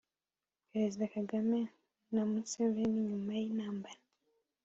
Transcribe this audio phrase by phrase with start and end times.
[0.69, 1.59] perezida kagame
[2.13, 4.01] na museveni nyuma y'intambara